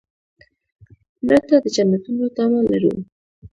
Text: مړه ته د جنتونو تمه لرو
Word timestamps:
مړه 1.25 1.39
ته 1.47 1.55
د 1.63 1.65
جنتونو 1.75 2.25
تمه 2.35 2.59
لرو 2.69 2.93